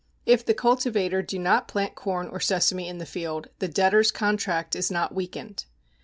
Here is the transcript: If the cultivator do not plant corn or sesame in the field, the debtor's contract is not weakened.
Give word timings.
If 0.25 0.43
the 0.43 0.55
cultivator 0.55 1.21
do 1.21 1.37
not 1.37 1.67
plant 1.67 1.93
corn 1.93 2.27
or 2.29 2.39
sesame 2.39 2.87
in 2.87 2.97
the 2.97 3.05
field, 3.05 3.49
the 3.59 3.67
debtor's 3.67 4.09
contract 4.09 4.75
is 4.75 4.89
not 4.89 5.13
weakened. 5.13 5.65